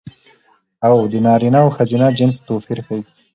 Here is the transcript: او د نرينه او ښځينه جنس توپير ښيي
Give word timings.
او 0.87 0.95
د 1.11 1.13
نرينه 1.25 1.59
او 1.63 1.69
ښځينه 1.77 2.07
جنس 2.17 2.37
توپير 2.47 2.79
ښيي 2.87 3.01